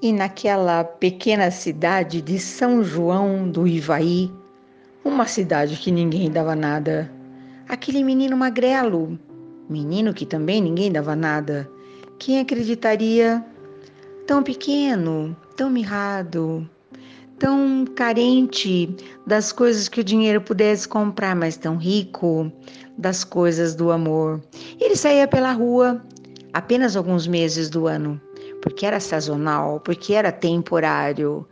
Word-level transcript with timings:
E 0.00 0.12
naquela 0.12 0.84
pequena 0.84 1.50
cidade 1.50 2.22
de 2.22 2.38
São 2.38 2.84
João 2.84 3.50
do 3.50 3.66
Ivaí, 3.66 4.30
uma 5.04 5.26
cidade 5.26 5.76
que 5.76 5.90
ninguém 5.90 6.30
dava 6.30 6.54
nada, 6.54 7.10
aquele 7.68 8.04
menino 8.04 8.36
magrelo, 8.36 9.18
menino 9.68 10.14
que 10.14 10.24
também 10.24 10.62
ninguém 10.62 10.92
dava 10.92 11.16
nada, 11.16 11.68
quem 12.16 12.38
acreditaria? 12.38 13.44
Tão 14.24 14.40
pequeno, 14.40 15.36
tão 15.56 15.68
mirrado, 15.68 16.68
tão 17.36 17.84
carente 17.84 18.94
das 19.26 19.50
coisas 19.50 19.88
que 19.88 20.00
o 20.00 20.04
dinheiro 20.04 20.40
pudesse 20.40 20.86
comprar, 20.86 21.34
mas 21.34 21.56
tão 21.56 21.76
rico 21.76 22.52
das 22.96 23.24
coisas 23.24 23.74
do 23.74 23.90
amor. 23.90 24.40
Ele 24.80 24.94
saía 24.94 25.26
pela 25.26 25.50
rua 25.50 26.00
apenas 26.52 26.94
alguns 26.94 27.26
meses 27.26 27.68
do 27.68 27.88
ano 27.88 28.20
porque 28.62 28.86
era 28.86 29.00
sazonal, 29.00 29.80
porque 29.80 30.14
era 30.14 30.32
temporário. 30.32 31.46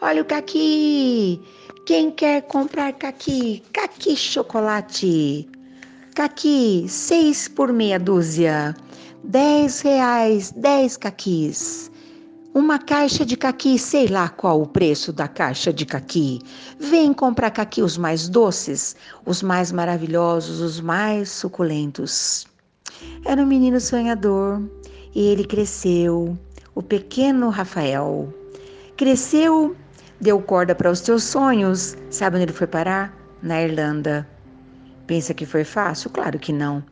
Olha 0.00 0.22
o 0.22 0.24
caqui! 0.24 1.40
Quem 1.86 2.10
quer 2.10 2.42
comprar 2.42 2.92
caqui? 2.92 3.62
Caqui 3.72 4.16
chocolate. 4.16 5.48
Caqui, 6.14 6.86
seis 6.88 7.48
por 7.48 7.72
meia 7.72 7.98
dúzia. 7.98 8.74
Dez 9.24 9.80
reais, 9.80 10.52
dez 10.56 10.96
caquis. 10.96 11.90
Uma 12.54 12.78
caixa 12.78 13.24
de 13.24 13.36
caqui, 13.36 13.78
sei 13.78 14.08
lá 14.08 14.28
qual 14.28 14.62
o 14.62 14.66
preço 14.66 15.12
da 15.12 15.28
caixa 15.28 15.72
de 15.72 15.86
caqui. 15.86 16.40
Vem 16.78 17.12
comprar 17.12 17.50
caqui 17.50 17.80
os 17.82 17.96
mais 17.96 18.28
doces, 18.28 18.96
os 19.24 19.42
mais 19.42 19.70
maravilhosos, 19.70 20.60
os 20.60 20.80
mais 20.80 21.30
suculentos. 21.30 22.46
Era 23.24 23.42
um 23.42 23.46
menino 23.46 23.80
sonhador 23.80 24.62
e 25.14 25.20
ele 25.28 25.44
cresceu 25.44 26.36
o 26.74 26.82
pequeno 26.82 27.48
Rafael. 27.48 28.32
Cresceu, 28.96 29.76
deu 30.20 30.40
corda 30.40 30.74
para 30.74 30.90
os 30.90 31.00
seus 31.00 31.24
sonhos. 31.24 31.96
Sabe 32.10 32.36
onde 32.36 32.44
ele 32.44 32.52
foi 32.52 32.66
parar? 32.66 33.16
Na 33.42 33.62
Irlanda. 33.62 34.28
Pensa 35.06 35.34
que 35.34 35.46
foi 35.46 35.64
fácil? 35.64 36.10
Claro 36.10 36.38
que 36.38 36.52
não. 36.52 36.84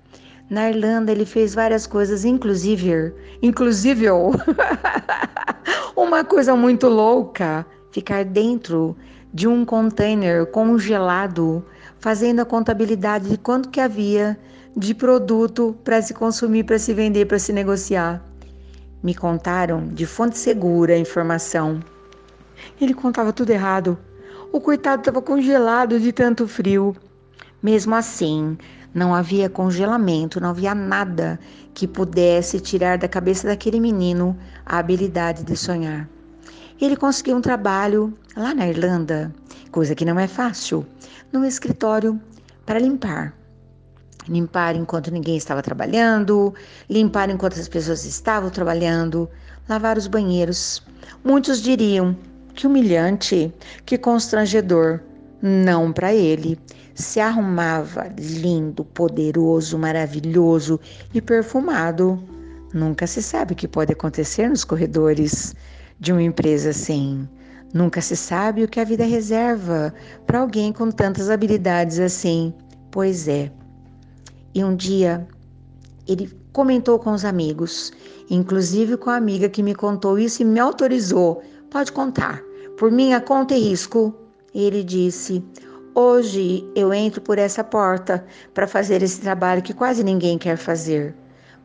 Na 0.51 0.71
Irlanda 0.71 1.13
ele 1.13 1.27
fez 1.27 1.55
várias 1.55 1.87
coisas, 1.87 2.25
inclusive, 2.25 3.13
inclusive 3.43 4.07
uma 5.95 6.25
coisa 6.25 6.57
muito 6.57 6.89
louca, 6.89 7.67
ficar 7.93 8.25
dentro 8.25 8.97
de 9.33 9.47
um 9.47 9.65
container 9.65 10.47
congelado, 10.47 11.63
fazendo 11.99 12.41
a 12.41 12.47
contabilidade 12.47 13.29
de 13.29 13.37
quanto 13.37 13.69
que 13.69 13.81
havia 13.81 14.39
de 14.75 14.95
produto 14.95 15.77
para 15.85 16.01
se 16.01 16.15
consumir, 16.15 16.65
para 16.65 16.79
se 16.79 16.95
vender, 16.95 17.27
para 17.27 17.39
se 17.39 17.53
negociar. 17.53 18.23
Me 19.03 19.15
contaram 19.15 19.87
de 19.87 20.05
fonte 20.05 20.37
segura 20.37 20.95
a 20.95 20.99
informação. 20.99 21.81
Ele 22.81 22.93
contava 22.93 23.33
tudo 23.33 23.51
errado. 23.51 23.97
O 24.53 24.61
coitado 24.61 25.03
estava 25.03 25.23
congelado 25.23 26.01
de 26.01 26.13
tanto 26.13 26.49
frio. 26.49 26.97
Mesmo 27.63 27.95
assim, 27.95 28.59
não 28.93 29.15
havia 29.15 29.49
congelamento, 29.49 30.41
não 30.41 30.51
havia 30.51 30.75
nada 30.75 31.39
que 31.73 31.87
pudesse 31.87 32.59
tirar 32.59 32.99
da 32.99 33.07
cabeça 33.07 33.47
daquele 33.47 33.79
menino 33.79 34.37
a 34.67 34.79
habilidade 34.79 35.45
de 35.45 35.57
sonhar. 35.57 36.09
Ele 36.81 36.97
conseguiu 36.97 37.37
um 37.37 37.41
trabalho 37.41 38.13
lá 38.37 38.53
na 38.53 38.67
Irlanda, 38.67 39.33
coisa 39.71 39.95
que 39.95 40.05
não 40.05 40.19
é 40.19 40.27
fácil, 40.27 40.85
num 41.33 41.45
escritório 41.45 42.21
para 42.67 42.81
limpar 42.81 43.38
limpar 44.29 44.77
enquanto 44.77 45.11
ninguém 45.11 45.37
estava 45.37 45.63
trabalhando, 45.63 46.55
limpar 46.89 47.31
enquanto 47.31 47.59
as 47.59 47.69
pessoas 47.69 48.05
estavam 48.05 48.51
trabalhando, 48.51 49.29
lavar 49.69 49.97
os 49.97 50.07
banheiros. 50.07 50.83
Muitos 51.25 51.63
diriam 51.63 52.17
que 52.55 52.67
humilhante, 52.67 53.53
que 53.87 53.97
constrangedor. 53.97 55.01
Não 55.41 55.93
para 55.93 56.13
ele. 56.13 56.59
Se 56.95 57.21
arrumava 57.21 58.13
lindo, 58.19 58.85
poderoso, 58.85 59.79
maravilhoso 59.79 60.81
e 61.15 61.21
perfumado. 61.21 62.21
Nunca 62.75 63.07
se 63.07 63.23
sabe 63.23 63.53
o 63.53 63.57
que 63.57 63.69
pode 63.69 63.93
acontecer 63.93 64.49
nos 64.49 64.65
corredores 64.65 65.55
de 66.01 66.13
uma 66.13 66.23
empresa 66.23 66.71
assim. 66.71 67.29
Nunca 67.73 68.01
se 68.01 68.17
sabe 68.17 68.65
o 68.65 68.69
que 68.69 68.81
a 68.81 68.85
vida 68.85 69.05
reserva 69.05 69.95
para 70.27 70.41
alguém 70.41 70.73
com 70.73 70.91
tantas 70.91 71.31
habilidades 71.31 72.01
assim. 72.01 72.53
Pois 72.91 73.29
é, 73.29 73.53
e 74.55 74.65
um 74.65 74.75
dia 74.75 75.27
ele 76.07 76.31
comentou 76.53 76.99
com 76.99 77.13
os 77.13 77.25
amigos, 77.25 77.93
inclusive 78.31 78.97
com 78.97 79.11
a 79.11 79.17
amiga 79.17 79.49
que 79.49 79.63
me 79.63 79.75
contou 79.75 80.19
isso 80.19 80.43
e 80.43 80.45
me 80.45 80.59
autorizou. 80.59 81.43
Pode 81.71 81.93
contar, 81.93 82.43
por 82.77 82.91
minha 82.91 83.21
conta 83.21 83.55
e 83.55 83.61
risco. 83.61 84.15
Ele 84.55 84.83
disse: 84.83 85.45
Hoje 85.95 86.67
eu 86.75 86.95
entro 86.95 87.21
por 87.21 87.39
essa 87.39 87.63
porta 87.63 88.25
para 88.55 88.67
fazer 88.67 89.03
esse 89.03 89.21
trabalho 89.21 89.63
que 89.63 89.75
quase 89.75 90.03
ninguém 90.03 90.39
quer 90.39 90.57
fazer, 90.57 91.15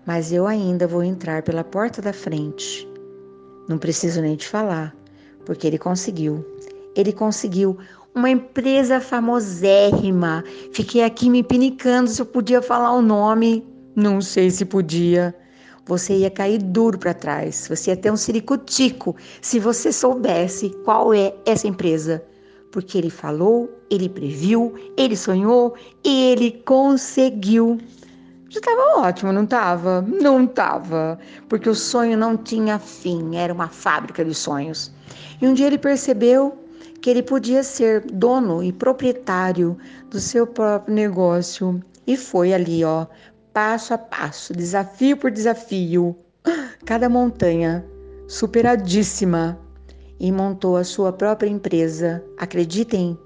mas 0.05 0.31
eu 0.31 0.45
ainda 0.45 0.85
vou 0.85 1.03
entrar 1.03 1.41
pela 1.43 1.63
porta 1.63 2.01
da 2.01 2.11
frente. 2.11 2.87
Não 3.69 3.77
preciso 3.77 4.21
nem 4.21 4.35
te 4.35 4.47
falar, 4.47 4.93
porque 5.45 5.65
ele 5.65 5.77
conseguiu. 5.77 6.45
Ele 6.95 7.13
conseguiu 7.13 7.77
uma 8.15 8.29
empresa 8.29 8.99
famosérrima. 8.99 10.43
Fiquei 10.71 11.03
aqui 11.03 11.29
me 11.29 11.43
pinicando 11.43 12.09
se 12.09 12.21
eu 12.21 12.25
podia 12.25 12.61
falar 12.61 12.91
o 12.93 13.01
nome. 13.01 13.65
Não 13.95 14.21
sei 14.21 14.49
se 14.49 14.65
podia. 14.65 15.35
Você 15.85 16.17
ia 16.17 16.29
cair 16.29 16.59
duro 16.59 16.97
para 16.97 17.13
trás. 17.13 17.67
Você 17.67 17.91
ia 17.91 17.97
ter 17.97 18.11
um 18.11 18.17
ciricutico 18.17 19.15
se 19.41 19.59
você 19.59 19.91
soubesse 19.91 20.69
qual 20.85 21.13
é 21.13 21.33
essa 21.45 21.67
empresa. 21.67 22.23
Porque 22.71 22.97
ele 22.97 23.09
falou, 23.09 23.69
ele 23.89 24.09
previu, 24.09 24.73
ele 24.97 25.15
sonhou 25.15 25.75
e 26.03 26.31
ele 26.31 26.51
conseguiu. 26.65 27.77
Já 28.49 28.59
estava 28.59 28.99
ótimo, 28.99 29.33
não 29.33 29.43
estava? 29.43 30.01
Não 30.01 30.43
estava, 30.43 31.19
porque 31.49 31.67
o 31.67 31.73
sonho 31.73 32.15
não 32.15 32.37
tinha 32.37 32.77
fim, 32.77 33.35
era 33.35 33.51
uma 33.51 33.67
fábrica 33.67 34.23
de 34.23 34.33
sonhos. 34.33 34.91
E 35.41 35.47
um 35.47 35.55
dia 35.55 35.67
ele 35.67 35.77
percebeu 35.77 36.62
que 37.03 37.09
ele 37.09 37.21
podia 37.21 37.63
ser 37.63 37.99
dono 37.99 38.63
e 38.63 38.71
proprietário 38.71 39.77
do 40.09 40.21
seu 40.21 40.47
próprio 40.47 40.95
negócio. 40.95 41.83
E 42.07 42.15
foi 42.15 42.53
ali, 42.53 42.81
ó, 42.85 43.07
passo 43.51 43.93
a 43.93 43.97
passo, 43.97 44.53
desafio 44.53 45.17
por 45.17 45.29
desafio, 45.29 46.15
cada 46.85 47.09
montanha 47.09 47.85
superadíssima 48.25 49.59
e 50.17 50.31
montou 50.31 50.77
a 50.77 50.85
sua 50.85 51.11
própria 51.11 51.49
empresa. 51.49 52.23
Acreditem, 52.37 53.19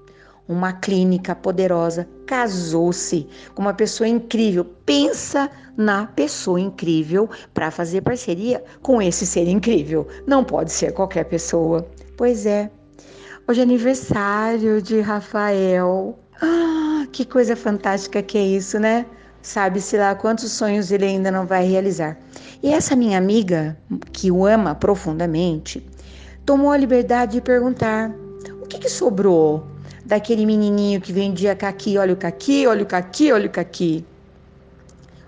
uma 0.48 0.72
clínica 0.72 1.36
poderosa, 1.36 2.08
casou-se 2.26 3.28
com 3.54 3.62
uma 3.62 3.74
pessoa 3.74 4.08
incrível. 4.08 4.64
Pensa 4.84 5.48
na 5.76 6.04
pessoa 6.04 6.60
incrível 6.60 7.30
para 7.54 7.70
fazer 7.70 8.00
parceria 8.00 8.60
com 8.82 9.00
esse 9.00 9.24
ser 9.24 9.46
incrível. 9.46 10.04
Não 10.26 10.42
pode 10.42 10.72
ser 10.72 10.92
qualquer 10.92 11.26
pessoa. 11.26 11.88
Pois 12.16 12.44
é, 12.44 12.68
Hoje 13.50 13.60
é 13.60 13.62
aniversário 13.62 14.82
de 14.82 15.00
Rafael. 15.00 16.18
Ah, 16.42 17.06
que 17.10 17.24
coisa 17.24 17.56
fantástica 17.56 18.22
que 18.22 18.36
é 18.36 18.42
isso, 18.42 18.78
né? 18.78 19.06
Sabe-se 19.40 19.96
lá 19.96 20.14
quantos 20.14 20.52
sonhos 20.52 20.92
ele 20.92 21.06
ainda 21.06 21.30
não 21.30 21.46
vai 21.46 21.64
realizar. 21.64 22.18
E 22.62 22.70
essa 22.70 22.94
minha 22.94 23.16
amiga, 23.16 23.74
que 24.12 24.30
o 24.30 24.44
ama 24.44 24.74
profundamente, 24.74 25.82
tomou 26.44 26.70
a 26.70 26.76
liberdade 26.76 27.32
de 27.32 27.40
perguntar: 27.40 28.14
o 28.60 28.66
que, 28.66 28.78
que 28.80 28.90
sobrou 28.90 29.66
daquele 30.04 30.44
menininho 30.44 31.00
que 31.00 31.10
vendia 31.10 31.56
caqui? 31.56 31.96
Olha 31.96 32.12
o 32.12 32.18
caqui, 32.18 32.66
olha 32.66 32.82
o 32.82 32.86
caqui, 32.86 33.32
olha 33.32 33.46
o 33.46 33.50
caqui. 33.50 34.04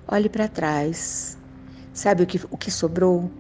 Olhe 0.07 0.29
para 0.29 0.47
trás. 0.47 1.39
Sabe 1.95 2.25
o 2.25 2.27
que, 2.27 2.39
o 2.51 2.59
que 2.59 2.71
sobrou? 2.71 3.31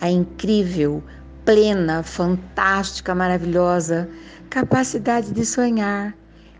A 0.00 0.10
incrível 0.10 1.04
plena, 1.44 2.02
fantástica, 2.02 3.14
maravilhosa 3.14 4.08
capacidade 4.54 5.32
de 5.32 5.44
sonhar. 5.44 6.16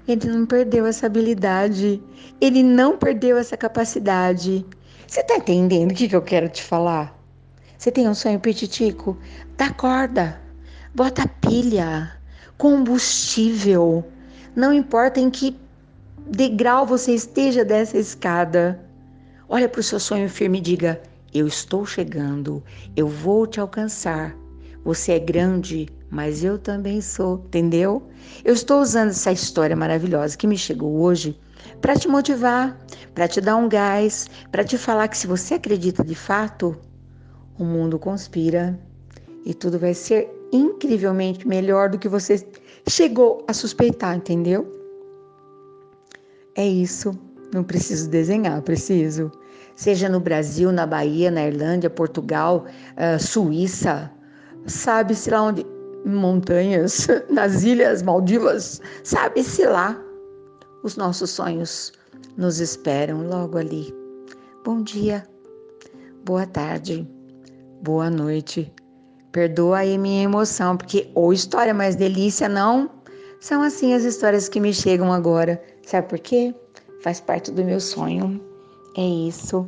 Ele 0.08 0.26
não 0.28 0.44
perdeu 0.44 0.84
essa 0.84 1.06
habilidade, 1.06 2.02
ele 2.40 2.60
não 2.60 2.98
perdeu 2.98 3.38
essa 3.38 3.56
capacidade. 3.56 4.66
Você 5.06 5.20
está 5.20 5.36
entendendo 5.36 5.92
o 5.92 5.94
que, 5.94 6.08
que 6.08 6.16
eu 6.16 6.22
quero 6.22 6.48
te 6.48 6.60
falar? 6.60 7.16
Você 7.78 7.92
tem 7.92 8.08
um 8.08 8.14
sonho 8.14 8.40
petitico? 8.40 9.16
Dá 9.56 9.70
corda, 9.70 10.40
bota 10.92 11.24
pilha, 11.40 12.12
combustível. 12.58 14.04
Não 14.56 14.72
importa 14.72 15.20
em 15.20 15.30
que 15.30 15.56
degrau 16.26 16.84
você 16.84 17.14
esteja 17.14 17.64
dessa 17.64 17.96
escada. 17.96 18.80
Olha 19.48 19.68
para 19.68 19.80
o 19.80 19.84
seu 19.84 20.00
sonho 20.00 20.28
firme 20.28 20.58
e 20.58 20.62
diga: 20.62 21.00
Eu 21.32 21.46
estou 21.46 21.86
chegando, 21.86 22.60
eu 22.96 23.06
vou 23.06 23.46
te 23.46 23.60
alcançar. 23.60 24.34
Você 24.84 25.12
é 25.12 25.18
grande, 25.18 25.88
mas 26.10 26.44
eu 26.44 26.58
também 26.58 27.00
sou, 27.00 27.42
entendeu? 27.46 28.02
Eu 28.44 28.52
estou 28.52 28.80
usando 28.80 29.10
essa 29.10 29.32
história 29.32 29.74
maravilhosa 29.74 30.36
que 30.36 30.46
me 30.46 30.58
chegou 30.58 31.00
hoje 31.00 31.38
para 31.80 31.96
te 31.96 32.06
motivar, 32.06 32.78
para 33.14 33.26
te 33.26 33.40
dar 33.40 33.56
um 33.56 33.68
gás, 33.68 34.28
para 34.52 34.62
te 34.62 34.76
falar 34.76 35.08
que 35.08 35.16
se 35.16 35.26
você 35.26 35.54
acredita 35.54 36.04
de 36.04 36.14
fato, 36.14 36.76
o 37.58 37.64
mundo 37.64 37.98
conspira 37.98 38.78
e 39.44 39.54
tudo 39.54 39.78
vai 39.78 39.94
ser 39.94 40.30
incrivelmente 40.52 41.46
melhor 41.48 41.88
do 41.88 41.98
que 41.98 42.08
você 42.08 42.46
chegou 42.88 43.44
a 43.48 43.52
suspeitar, 43.52 44.16
entendeu? 44.16 44.70
É 46.54 46.66
isso. 46.66 47.18
Não 47.52 47.64
preciso 47.64 48.08
desenhar, 48.10 48.60
preciso. 48.62 49.30
Seja 49.76 50.08
no 50.08 50.20
Brasil, 50.20 50.70
na 50.70 50.86
Bahia, 50.86 51.30
na 51.30 51.46
Irlândia, 51.46 51.90
Portugal, 51.90 52.66
uh, 52.96 53.22
Suíça, 53.22 54.10
sabe-se 54.66 55.30
lá 55.30 55.42
onde. 55.42 55.66
Montanhas, 56.06 57.06
nas 57.30 57.62
Ilhas 57.62 58.02
Maldivas, 58.02 58.80
sabe-se 59.04 59.64
lá. 59.64 59.98
Os 60.82 60.96
nossos 60.96 61.30
sonhos 61.30 61.92
nos 62.36 62.60
esperam 62.60 63.26
logo 63.26 63.56
ali. 63.56 63.90
Bom 64.64 64.82
dia, 64.82 65.26
boa 66.26 66.46
tarde, 66.46 67.08
boa 67.82 68.10
noite. 68.10 68.70
Perdoa 69.32 69.78
aí 69.78 69.96
minha 69.96 70.24
emoção, 70.24 70.76
porque 70.76 71.10
ou 71.14 71.32
história 71.32 71.72
mais 71.72 71.96
delícia, 71.96 72.48
não. 72.48 72.90
São 73.40 73.62
assim 73.62 73.94
as 73.94 74.04
histórias 74.04 74.48
que 74.48 74.60
me 74.60 74.72
chegam 74.72 75.12
agora. 75.12 75.60
Sabe 75.86 76.08
por 76.08 76.18
quê? 76.18 76.54
Faz 77.02 77.20
parte 77.20 77.50
do 77.50 77.64
meu 77.64 77.80
sonho. 77.80 78.40
É 78.96 79.02
isso. 79.02 79.66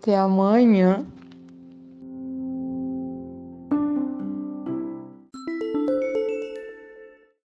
Até 0.00 0.16
amanhã. 0.16 1.04